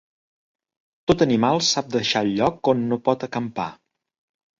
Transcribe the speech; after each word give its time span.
Tot 1.11 1.19
animal 1.25 1.61
sap 1.67 1.91
deixar 1.95 2.23
el 2.25 2.31
lloc 2.39 2.71
on 2.73 2.81
no 2.95 2.99
pot 3.09 3.27
acampar. 3.29 3.67